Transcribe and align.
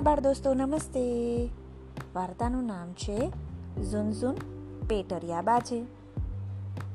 બાળ 0.00 0.20
દોસ્તો, 0.20 0.54
નમસ્તે. 0.54 1.48
વાર્તાનું 2.14 2.66
નામ 2.66 2.92
છે 2.92 3.32
ઝુનઝુન 3.82 4.34
પેટરિયા 4.88 5.42
બાજે. 5.42 5.82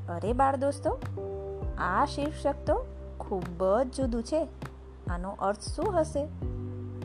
અરે 0.10 0.34
બાળ 0.34 0.56
દોસ્તો, 0.56 1.00
આ 1.78 2.06
શીર્ષક 2.06 2.56
તો 2.66 2.86
ખૂબ 3.20 3.82
જ 3.84 3.96
જુદું 3.96 4.24
છે. 4.24 4.48
આનો 5.10 5.30
અર્થ 5.30 5.62
શું 5.62 6.00
હશે? 6.00 6.28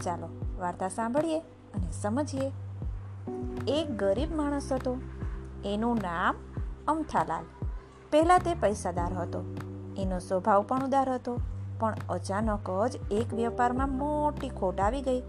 ચાલો, 0.04 0.28
વાર્તા 0.58 0.88
સાંભળીએ 0.88 1.40
અને 1.40 1.90
સમજીએ. 1.92 2.52
એક 3.68 3.96
ગરીબ 3.96 4.36
માણસ 4.36 4.72
હતો. 4.72 4.96
એનું 5.64 5.94
નામ 5.94 6.36
અમથાલાલ. 6.88 7.66
પહેલાં 8.10 8.38
તે 8.38 8.54
પૈસાદાર 8.54 9.12
હતો. 9.12 9.56
એનો 9.98 10.18
સ્વભાવ 10.18 10.62
પણ 10.62 10.84
ઉદાર 10.84 11.12
હતો, 11.12 11.38
પણ 11.80 11.94
અચાનક 12.08 12.70
જ 12.86 13.12
એક 13.12 13.34
વેપારમાં 13.34 13.88
મોટી 13.88 14.48
ખોટ 14.48 14.80
આવી 14.80 15.02
ગઈ. 15.02 15.22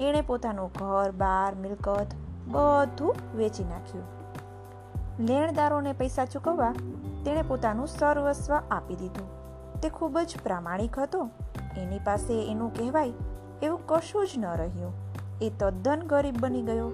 એણે 0.00 0.20
પોતાનું 0.20 0.70
ઘર, 0.78 1.10
બાર, 1.10 1.54
મિલકત 1.54 2.06
બધું 2.48 3.16
વેચી 3.36 3.64
નાખ્યું. 3.64 4.04
લેણદારોને 5.20 5.92
પૈસા 5.92 6.24
ચૂકવવા 6.24 6.72
તેણે 7.24 7.42
પોતાનું 7.42 7.86
સર્વસ્વ 7.86 8.54
આપી 8.54 8.96
દીધું. 8.96 9.36
તે 9.80 9.88
ખૂબ 9.88 10.18
જ 10.18 10.36
પ્રામાણિક 10.42 10.98
હતો. 10.98 11.30
એની 11.76 11.98
પાસે 11.98 12.50
એનું 12.50 12.74
કહેવાય 12.74 13.12
એવું 13.62 13.86
કશું 13.86 14.26
જ 14.26 14.30
ન 14.36 14.44
રહ્યું. 14.44 14.92
એ 15.42 15.52
તદ્દન 15.58 16.00
ગરીબ 16.00 16.36
બની 16.40 16.62
ગયો. 16.62 16.92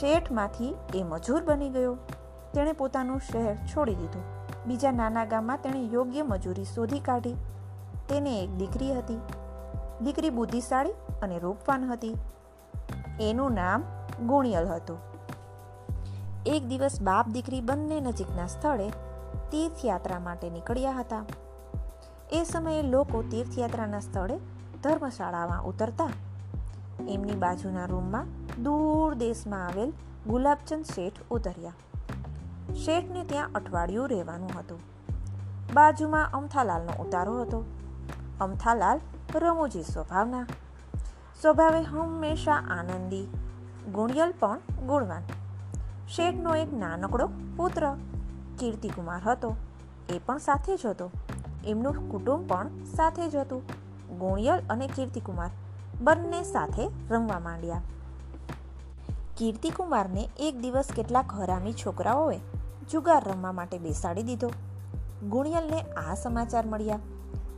શેઠમાંથી 0.00 0.74
એ 0.94 1.02
મજૂર 1.02 1.44
બની 1.44 1.70
ગયો. 1.70 1.96
તેણે 2.54 2.72
પોતાનું 2.72 3.20
શહેર 3.20 3.56
છોડી 3.56 3.94
દીધું. 3.94 4.22
બીજા 4.66 4.90
નાના 4.90 5.24
ગામમાં 5.24 5.58
તેણે 5.62 5.80
યોગ્ય 5.80 6.22
મજૂરી 6.22 6.64
શોધી 6.64 7.00
કાઢી. 7.00 7.34
તેને 8.08 8.42
એક 8.42 8.50
દીકરી 8.50 8.94
હતી. 8.94 9.20
દીકરી 10.04 10.30
બુદ્ધિશાળી 10.30 10.90
અને 11.22 11.38
રૂપવાન 11.38 11.84
હતી. 11.84 12.16
એનું 13.20 13.52
નામ 13.52 13.82
ગુણિયલ 14.26 14.66
હતું. 14.66 14.98
એક 16.46 16.66
દિવસ 16.66 17.00
બાપ 17.02 17.28
દીકરી 17.28 17.60
બંને 17.60 18.00
નજીકના 18.00 18.46
સ્થળે 18.46 18.88
તીર્થયાત્રા 19.50 20.18
માટે 20.18 20.50
નીકળ્યા 20.50 20.92
હતા. 20.92 21.24
એ 22.32 22.44
સમયે 22.44 22.82
લોકો 22.82 23.22
તીર્થયાત્રાના 23.22 24.00
સ્થળે 24.00 24.36
ધર્મશાળામાં 24.82 25.64
ઉતરતા. 25.64 26.10
એમની 27.08 27.32
બાજુના 27.32 27.84
રૂમમાં 27.84 28.26
દૂર 28.62 29.14
દેશમાં 29.14 29.66
આવેલ 29.66 29.92
ગુલાબચંદ 30.26 30.84
શેઠ 30.84 31.12
ઉતર્યા. 31.30 31.72
શેઠને 32.74 33.24
ત્યાં 33.24 33.50
અઠવાડિયું 33.54 34.08
રહેવાનું 34.08 34.50
હતું. 34.58 34.80
બાજુમાં 35.74 36.30
અમથાલાલનો 36.30 37.02
ઉતારો 37.02 37.40
હતો. 37.42 37.64
અમથાલાલ 38.40 39.00
રમૂજી 39.34 39.82
સ્વભાવના 39.82 40.46
સ્વભાવે 41.42 41.82
હંમેશા 41.82 42.52
આનંદી, 42.52 43.26
ગુણિયલ 43.92 44.34
પણ 44.38 44.58
ગુણવાન. 44.86 45.22
શેઠનો 46.08 46.54
એક 46.54 46.74
નાનકડો 46.74 47.28
પુત્ર, 47.56 47.96
કીર્તિકુમાર 48.58 49.22
હતો, 49.22 49.56
એ 50.08 50.18
પણ 50.26 50.38
સાથે 50.38 50.76
જ 50.76 50.86
હતો. 50.86 51.10
એમનું 51.66 52.10
કુટુંબ 52.10 52.48
પણ 52.48 52.68
સાથે 52.84 53.28
જ 53.28 53.36
હતું. 53.36 53.62
ગુણિયલ 54.18 54.60
અને 54.70 54.86
કીર્તિકુમાર 54.86 55.50
બંને 56.00 56.42
સાથે 56.42 56.88
રમવા 57.10 57.38
માંડ્યા. 57.38 57.80
કીર્તિકુમારને 59.36 60.28
એક 60.38 60.58
દિવસ 60.58 60.88
કેટલાક 60.96 61.34
હરામી 61.34 61.72
છોકરાઓએ 61.72 62.40
જુગાર 62.90 63.28
રમવા 63.28 63.52
માટે 63.52 63.78
બેસાડી 63.78 64.22
દીધો. 64.22 64.50
ગુણિયલને 65.28 65.80
આ 65.80 66.14
સમાચાર 66.14 66.66
મળ્યા. 66.66 66.98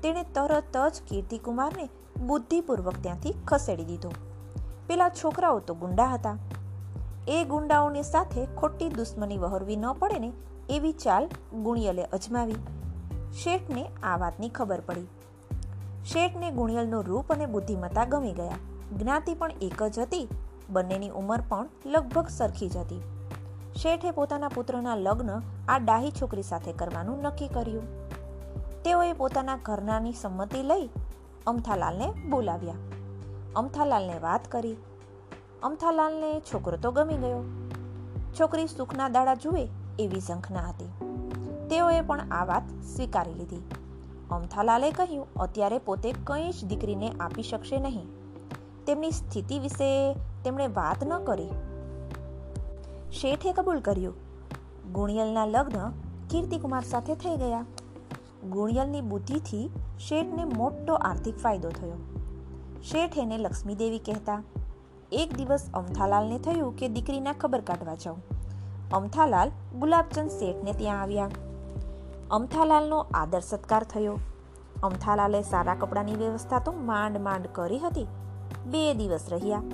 તેણે 0.02 0.22
તરત 0.22 0.76
જ 0.76 1.02
કીર્તિકુમારને 1.08 1.88
બુદ્ધિપૂર્વક 2.26 2.94
ત્યાંથી 3.02 3.34
ખસેડી 3.48 3.84
દીધો. 3.84 4.12
પેલા 4.86 5.08
છોકરાઓ 5.08 5.58
તો 5.58 5.74
ગુંડા 5.74 6.06
હતા. 6.06 6.38
એ 7.28 7.44
ગુંડાઓની 7.44 8.02
સાથે 8.02 8.46
ખોટી 8.46 8.88
દુશ્મની 8.88 9.38
વહરવી 9.38 9.76
ન 9.76 9.92
પડે 9.92 10.18
ને 10.18 10.32
એવી 10.70 10.92
ચાલ 10.92 11.28
ગુણિયલે 11.54 12.04
અજમાવી. 12.04 12.54
શેઠને 13.32 13.90
આ 14.02 14.16
વાતની 14.16 14.48
ખબર 14.48 14.80
પડી. 14.80 15.06
શેઠને 16.04 16.50
ગુણિયલનું 16.50 17.04
રૂપ 17.04 17.32
અને 17.32 17.46
બુદ્ધિમત્તા 17.46 18.04
ગમી 18.04 18.32
ગયા. 18.32 18.52
જ્ઞાતિ 18.98 19.34
પણ 19.34 19.50
એક 19.60 19.82
જ 19.82 19.98
હતી. 19.98 20.28
બંનેની 20.70 21.08
ઉંમર 21.08 21.40
પણ 21.40 21.68
લગભગ 21.86 22.28
સરખી 22.28 22.68
જ 22.68 22.76
હતી. 22.76 23.02
શેઠે 23.76 24.10
પોતાના 24.10 24.48
પુત્રના 24.48 24.94
લગ્ન 24.96 25.42
આ 25.68 25.78
ડાહી 25.78 26.10
છોકરી 26.10 26.42
સાથે 26.42 26.72
કરવાનું 26.72 27.22
નક્કી 27.22 27.48
કર્યું. 27.48 27.82
તેઓએ 28.82 29.12
પોતાના 29.12 29.56
ઘરનાની 29.56 30.12
સંમતિ 30.12 30.62
લઈ 30.62 30.88
અમથાલાલને 31.46 32.12
બોલાવ્યા. 32.30 32.74
અમથાલાલને 33.56 34.18
વાત 34.18 34.52
કરી. 34.52 34.76
અમથાલાલને 35.62 36.40
છોકરો 36.40 36.76
તો 36.76 36.90
ગમી 36.90 37.14
ગયો. 37.14 37.42
છોકરી 38.40 38.66
સુખના 38.66 39.08
દાડા 39.08 39.34
જુએ 39.34 39.68
એવી 39.98 40.20
ઝંખના 40.20 40.60
હતી. 40.60 40.88
તેઓએ 41.68 42.00
પણ 42.00 42.20
આ 42.20 42.44
વાત 42.44 42.62
સ્વીકારી 42.84 43.34
લીધી. 43.34 43.62
અમથાલાલે 44.30 44.90
કહ્યું, 44.90 45.34
અત્યારે 45.34 45.78
પોતે 45.78 46.12
કંઈ 46.24 46.50
જ 46.50 46.64
દીકરીને 46.64 47.10
આપી 47.20 47.42
શકશે 47.42 47.80
નહીં. 47.80 48.06
તેમની 48.86 49.10
સ્થિતિ 49.10 49.58
વિશે 49.58 50.14
તેમણે 50.44 50.66
વાત 50.66 51.04
ન 51.04 51.24
કરી. 51.24 51.48
શેઠે 53.10 53.52
કબૂલ 53.52 53.80
કર્યું. 53.80 54.14
ગુણિયલના 54.92 55.46
લગ્ન 55.46 55.90
કીર્તિકુમાર 56.30 56.82
સાથે 56.82 57.14
થઈ 57.14 57.36
ગયા. 57.36 57.64
ગુણિયલની 58.44 59.02
બુદ્ધિથી 59.02 59.66
શેઠને 59.98 60.44
મોટો 60.60 60.94
આર્થિક 61.08 61.36
ફાયદો 61.36 61.70
થયો. 61.70 61.98
શેઠ 62.82 63.18
એને 63.18 63.36
લક્ષ્મીદેવી 63.38 64.02
કહેતા, 64.08 64.40
એક 65.12 65.36
દિવસ 65.36 65.64
અમથાલાલને 65.80 66.38
થયું 66.38 66.72
કે 66.76 66.88
દીકરીના 66.88 67.36
ખબર 67.42 67.62
કાઢવા 67.68 67.96
જાઉં. 68.04 68.20
અમથાલાલ 68.92 69.54
ગુલાબચંદ 69.80 70.34
શેઠને 70.38 70.74
ત્યાં 70.80 71.02
આવ્યા. 71.04 71.30
અમથાલાલનો 72.30 72.98
આદર 73.14 73.42
સત્કાર 73.42 73.84
થયો. 73.84 74.16
અમથાલાલે 74.82 75.42
સારા 75.52 75.78
કપડાની 75.80 76.20
વ્યવસ્થા 76.24 76.62
તો 76.66 76.76
માંડ 76.90 77.22
માંડ 77.28 77.48
કરી 77.52 77.82
હતી. 77.86 78.08
બે 78.66 78.84
દિવસ 78.94 79.26
રહ્યા. 79.28 79.64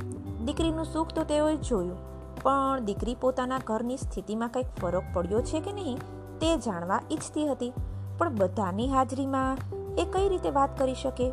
દીકરીનું 0.46 0.92
સુખ 0.94 1.12
તો 1.12 1.24
તેઓએ 1.24 1.54
જોયું, 1.68 1.98
પણ 2.42 2.86
દીકરી 2.86 3.20
પોતાના 3.22 3.66
ઘરની 3.68 4.02
સ્થિતિમાં 4.06 4.50
કંઈક 4.50 4.74
ફરક 4.80 5.06
પડ્યો 5.14 5.46
છે 5.50 5.60
કે 5.60 5.78
નહીં 5.78 6.02
તે 6.40 6.50
જાણવા 6.66 7.06
ઈચ્છતી 7.10 7.52
હતી. 7.52 7.72
પણ 8.18 8.34
બધાની 8.34 8.88
હાજરીમાં 8.88 9.58
એ 9.98 10.04
કઈ 10.04 10.28
રીતે 10.28 10.50
વાત 10.50 10.78
કરી 10.78 10.94
શકે? 10.94 11.32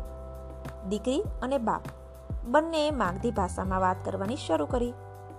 દીકરી 0.88 1.22
અને 1.42 1.58
બાપ. 1.58 1.82
બંને 2.44 2.90
માગધી 2.90 3.30
ભાષામાં 3.30 3.80
વાત 3.80 4.04
કરવાની 4.04 4.36
શરૂ 4.36 4.66
કરી. 4.66 4.92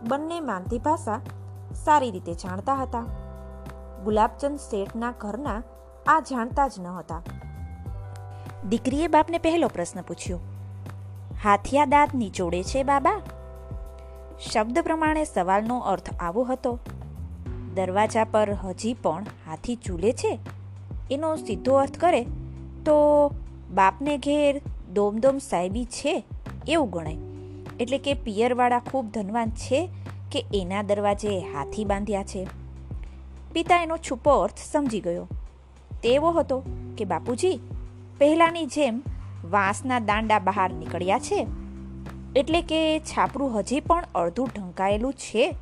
બંને 0.10 0.40
માગધી 0.40 0.80
ભાષા 0.80 1.22
સારી 1.86 2.12
રીતે 2.12 2.34
જાણતા 2.34 2.76
હતા. 2.76 3.06
ગુલાબચંદ 4.04 4.60
શેઠના 4.60 5.12
ઘરના 5.12 5.64
આ 6.08 6.20
જાણતા 6.20 6.68
જ 6.68 6.80
ન 6.80 6.88
હતા. 6.88 7.22
દીકરીએ 8.70 9.08
બાપને 9.08 9.38
પહેલો 9.38 9.68
પ્રશ્ન 9.68 10.02
પૂછ્યો 10.02 10.40
હાથિયા 11.44 11.86
દાંત 11.86 12.16
નીચોડે 12.16 12.64
છે 12.64 12.84
બાબા? 12.84 13.22
શબ્દ 14.52 14.80
પ્રમાણે 14.80 15.24
સવાલનો 15.24 15.80
અર્થ 15.80 16.10
આવો 16.20 16.44
હતો, 16.44 16.80
દરવાજા 17.74 18.24
પર 18.24 18.54
હજી 18.54 18.94
પણ 18.94 19.26
હાથી 19.48 19.76
ઝૂલે 19.76 20.12
છે? 20.12 20.40
એનો 21.12 21.36
સીધો 21.36 21.76
અર્થ 21.76 21.98
કરે 21.98 22.24
તો 22.86 23.28
બાપને 23.74 24.18
ઘેર 24.18 24.62
દોમદોમ 24.94 25.38
સાહેબી 25.38 25.86
છે 25.86 26.24
એવું 26.68 26.90
ગણાય. 26.90 27.18
એટલે 27.80 27.98
કે 27.98 28.14
પિયરવાળા 28.14 28.80
ખૂબ 28.80 29.12
ધનવાન 29.12 29.50
છે 29.50 29.90
કે 30.32 30.46
એના 30.54 30.82
દરવાજે 30.82 31.40
હાથી 31.40 31.86
બાંધ્યા 31.86 32.24
છે. 32.24 32.48
પિતા 33.54 33.78
એનો 33.84 33.98
છુપો 33.98 34.32
અર્થ 34.32 34.58
સમજી 34.58 35.00
ગયો. 35.00 35.28
તેવો 36.04 36.32
હતો 36.32 36.64
કે, 36.98 37.06
બાપુજી, 37.06 37.60
પહેલાંની 38.18 38.66
જેમ 38.66 39.04
વાંસના 39.50 40.00
દાંડા 40.00 40.40
બહાર 40.40 40.74
નીકળ્યા 40.74 41.20
છે. 41.20 41.48
એટલે 42.36 42.62
કે 42.62 43.00
છાપરું 43.00 43.60
હજી 43.60 43.80
પણ 43.80 44.04
અડધું 44.16 44.50
ઢંકાયેલું 44.56 45.14
છે. 45.14 45.56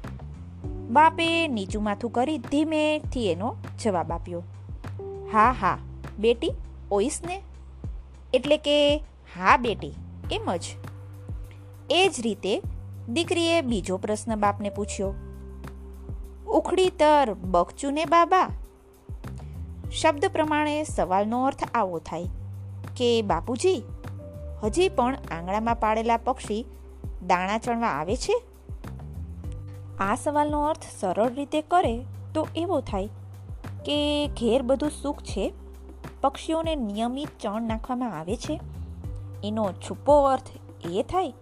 બાપે 0.89 1.47
નીચું 1.47 1.83
માથું 1.83 2.11
કરી 2.11 2.37
ધીમેથી 2.37 3.31
એનો 3.31 3.55
જવાબ 3.83 4.11
આપ્યો. 4.11 4.43
હા 5.31 5.51
હા. 5.51 5.77
બેટી 6.19 6.51
ઓઈસ 6.91 7.21
ને 7.25 7.41
એટલે 8.33 8.57
કે 8.57 8.97
હા, 9.37 9.57
બેટી, 9.57 9.93
એમ 10.31 10.55
જ. 10.55 10.61
એ 11.89 12.09
જ 12.09 12.21
રીતે 12.21 12.61
દીકરીએ 13.09 13.61
બીજો 13.61 13.97
પ્રશ્ન 13.97 14.35
બાપને 14.35 14.69
પૂછ્યો. 14.69 15.13
ઉખડી 16.47 16.89
તર 16.89 17.33
બકચું 17.33 17.93
ને 17.93 18.05
બાબા? 18.05 18.49
શબ્દ 20.01 20.25
પ્રમાણે 20.25 20.83
સવાલનો 20.83 21.45
અર્થ 21.45 21.63
આવો 21.75 21.99
થાય 21.99 22.23
કે, 22.97 23.21
બાપુજી, 23.21 23.83
હજી 24.63 24.89
પણ 24.89 25.17
આંગણામાં 25.31 25.75
પાડેલા 25.75 26.17
પક્ષી 26.17 26.65
દાણા 27.27 27.57
ચણવા 27.57 27.87
આવે 27.87 28.15
છે? 28.15 28.41
આ 29.99 30.15
સવાલનો 30.15 30.61
અર્થ 30.61 30.83
સરળ 30.99 31.33
રીતે 31.33 31.61
કરે 31.61 32.05
તો 32.33 32.47
એવો 32.55 32.81
થાય 32.81 33.09
કે 33.85 34.27
ઘેર 34.27 34.61
બધું 34.61 34.91
સુખ 35.01 35.21
છે? 35.21 35.53
પક્ષીઓને 36.21 36.75
નિયમિત 36.75 37.27
ચણ 37.39 37.61
નાખવામાં 37.61 38.19
આવે 38.19 38.35
છે? 38.35 38.59
એનો 39.43 39.71
છુપો 39.71 40.21
અર્થ 40.21 40.49
એ 40.91 41.03
થાય 41.03 41.33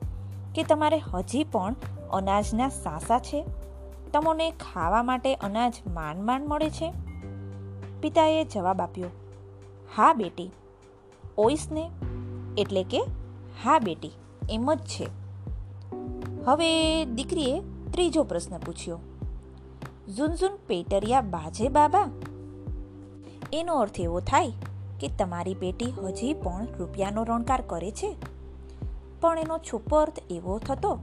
કે 0.55 0.63
તમારે 0.63 0.97
હજી 0.97 1.43
પણ 1.43 1.75
અનાજના 2.11 2.69
સાસા 2.69 3.19
છે? 3.19 3.45
તમને 4.13 4.51
ખાવા 4.51 5.03
માટે 5.03 5.35
અનાજ 5.35 5.73
માંડ 5.87 6.23
માંડ 6.23 6.47
મળે 6.47 6.69
છે? 6.69 6.93
પિતાએ 8.01 8.43
જવાબ 8.43 8.81
આપ્યો, 8.81 9.09
હા 9.95 10.13
બેટી, 10.13 10.49
ઓઈસને. 11.37 11.89
એટલે 12.57 12.83
કે, 12.83 13.01
હા 13.63 13.79
બેટી, 13.79 14.11
એમ 14.49 14.73
જ 14.73 14.79
છે. 14.79 15.07
હવે 16.45 16.69
દીકરીએ 17.05 17.59
ત્રીજો 17.91 18.23
પ્રશ્ન 18.23 18.57
પૂછ્યો, 18.57 18.99
ઝુનઝુન 20.17 20.59
પેટરિયા 20.67 21.21
બાજે 21.21 21.69
બાબા? 21.69 22.07
એનો 23.53 23.75
અર્થ 23.75 23.99
એવો 23.99 24.19
થાય 24.19 24.51
કે 24.99 25.07
તમારી 25.07 25.53
પેટી 25.53 25.85
હજી 25.85 26.33
પણ 26.33 26.67
રૂપિયાનો 26.79 27.23
રણકાર 27.23 27.63
કરે 27.67 27.91
છે. 27.91 28.15
પણ 29.21 29.39
એનો 29.39 29.57
છુપો 29.57 29.97
અર્થ 29.97 30.19
એવો 30.31 30.59
થતો 30.59 30.99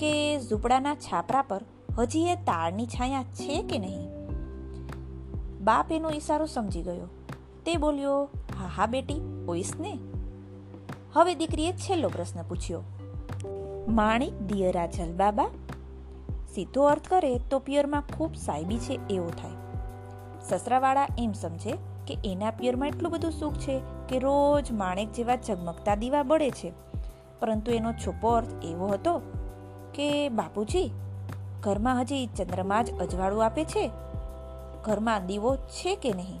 કે 0.00 0.40
ઝૂંપડાના 0.40 0.94
છાપરા 0.94 1.42
પર 1.42 1.60
હજી 1.98 2.22
એ 2.22 2.34
તાળની 2.34 2.86
છાયા 2.86 3.22
છે 3.22 3.62
કે 3.62 3.78
નહીં? 3.78 4.08
બાપ 5.64 5.92
એનો 5.92 6.10
ઈશારો 6.10 6.46
સમજી 6.46 6.82
ગયો. 6.82 7.08
તે 7.66 7.76
બોલ્યો, 7.76 8.28
હા 8.58 8.66
હા, 8.66 8.86
બેટી 8.86 9.44
ઓઈસ 9.48 9.72
ને? 9.80 9.98
હવે 11.12 11.34
દીકરીએ 11.34 11.72
છેલ્લો 11.72 12.08
પ્રશ્ન 12.08 12.42
પૂછ્યો. 12.42 12.82
માણિક 13.88 14.38
દિયરા 14.38 14.86
જલબાબા 14.86 15.46
સીધો 16.54 16.82
અર્થ 16.82 17.08
કરે 17.08 17.38
તો 17.38 17.58
પિયરમાં 17.58 18.02
ખૂબ 18.16 18.34
સાયબી 18.34 18.78
છે, 18.78 19.00
એવો 19.10 19.28
થાય. 19.28 19.69
સસરાવાળા 20.50 21.06
એમ 21.18 21.32
સમજે 21.32 21.72
કે 22.06 22.18
એના 22.24 22.50
પિયરમાં 22.50 22.88
એટલું 22.88 23.12
બધું 23.12 23.32
સુખ 23.32 23.54
છે 23.54 23.80
કે 24.08 24.18
રોજ 24.18 24.72
માણેક 24.72 25.12
જેવા 25.12 25.36
ઝગમગતા 25.36 25.94
દીવા 25.94 26.22
બળે 26.22 26.50
છે. 26.50 26.72
પરંતુ 27.40 27.72
એનો 27.72 27.92
છુપો 27.92 28.28
અર્થ 28.28 28.64
એવો 28.64 28.86
હતો 28.86 29.18
કે, 29.94 30.28
બાપુજી, 30.28 30.90
ઘરમાં 31.60 32.00
હજી 32.00 32.26
ચંદ્રમા 32.26 32.82
જ 32.82 32.90
અજવાળું 33.00 33.44
આપે 33.44 33.64
છે? 33.64 33.90
ઘરમાં 34.84 35.26
દીવો 35.26 35.56
છે 35.56 35.96
કે 35.96 36.12
નહીં? 36.12 36.40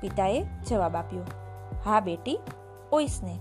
પિતાએ 0.00 0.42
જવાબ 0.66 0.96
આપ્યો, 0.96 1.22
હા 1.84 2.00
બેટી, 2.00 2.38
ઓઈસને. 2.92 3.38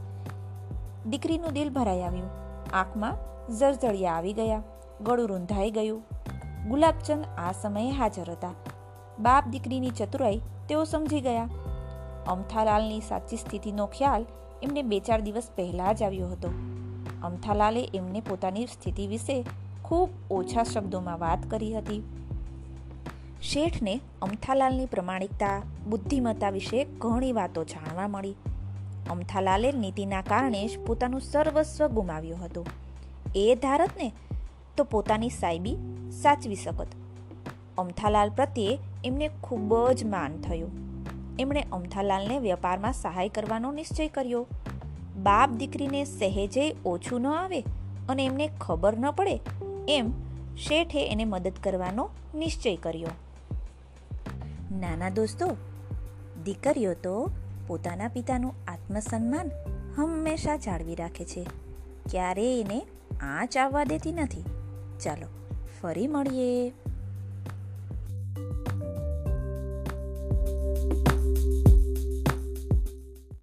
દીકરીનું 1.09 1.53
દિલ 1.53 1.69
ભરાઈ 1.69 2.01
આવ્યું. 2.01 2.29
આંખમાં 2.73 3.15
જળજળિયા 3.57 4.13
આવી 4.13 4.33
ગયા. 4.33 4.63
ગળું 5.01 5.27
રૂંધાઈ 5.27 5.71
ગયું. 5.71 6.01
ગુલાબચંદ 6.69 7.25
આ 7.37 7.51
સમયે 7.51 7.91
હાજર 7.91 8.31
હતા. 8.31 8.53
બાપ 9.19 9.47
દીકરીની 9.47 9.89
ચતુરાઈ 9.89 10.41
તેઓ 10.69 10.83
સમજી 10.83 11.21
ગયા. 11.21 11.49
અમથાલાલની 12.27 12.99
સાચી 12.99 13.37
સ્થિતિનો 13.37 13.85
ખ્યાલ 13.85 14.25
એમને 14.63 14.81
બે 14.81 14.99
ચાર 14.99 15.21
દિવસ 15.21 15.49
પહેલાં 15.55 15.95
જ 15.95 16.03
આવ્યો 16.03 16.27
હતો. 16.27 16.47
અમથાલાલે 17.23 17.89
એમને 17.93 18.21
પોતાની 18.21 18.65
સ્થિતિ 18.65 19.07
વિશે 19.07 19.45
ખૂબ 19.83 20.09
ઓછા 20.31 20.63
શબ્દોમાં 20.63 21.19
વાત 21.19 21.49
કરી 21.49 21.77
હતી. 21.77 22.03
શેઠને 23.41 23.99
અમથાલાલની 24.21 24.85
પ્રમાણિકતા, 24.85 25.61
બુદ્ધિમત્તા 25.89 26.49
વિશે 26.49 26.83
ઘણી 26.83 27.31
વાતો 27.31 27.63
જાણવા 27.63 28.07
મળી. 28.07 28.35
અમથાલાલે 29.09 29.71
નીતિના 29.71 30.21
કારણે 30.21 30.67
જ 30.67 30.79
પોતાનું 30.87 31.21
સર્વસ્વ 31.21 31.87
ગુમાવ્યું 31.87 32.45
હતું. 32.45 32.65
એ 33.35 33.55
ધારતને 33.55 34.11
તો 34.77 34.83
પોતાની 34.83 35.29
સાયબી 35.29 35.75
સાચવી 36.11 36.55
શકત. 36.55 36.87
અમથાલાલ 37.77 38.29
પ્રત્યે 38.29 38.79
એમને 39.05 39.29
ખૂબ 39.43 39.91
જ 39.91 40.03
માન 40.03 40.41
થયું. 40.41 40.71
એમણે 41.39 41.65
અમથાલાલને 41.71 42.39
વેપારમાં 42.39 42.93
સહાય 42.93 43.29
કરવાનો 43.29 43.71
નિશ્ચય 43.71 44.07
કર્યો. 44.07 44.47
બાપ 45.23 45.49
દીકરીને 45.49 46.05
સહેજે 46.05 46.75
ઓછું 46.85 47.21
ન 47.21 47.27
આવે 47.27 47.61
અને 48.09 48.25
એમને 48.25 48.49
ખબર 48.61 48.97
ન 48.97 49.11
પડે 49.11 49.39
એમ 49.89 50.11
શેઠે 50.55 51.07
એને 51.07 51.25
મદદ 51.25 51.53
કરવાનો 51.63 52.09
નિશ્ચય 52.35 52.75
કર્યો. 52.75 53.07
નાના 54.71 55.09
દોસ્તો, 55.09 55.57
દીકરીઓ 56.43 56.93
તો 56.93 57.29
પોતાના 57.67 58.07
પિતાનું 58.07 58.53
આત્મસન્માન 58.67 59.51
હંમેશા 59.97 60.57
જાળવી 60.57 60.95
રાખે 60.95 61.25
છે. 61.25 61.47
ક્યારેય 62.09 62.61
એને 62.61 62.81
આંચ 63.21 63.57
આવવા 63.57 63.83
દેતી 63.83 64.11
નથી. 64.11 64.43
ચાલો, 64.99 65.27
ફરી 65.81 66.07
મળીએ. 66.07 66.73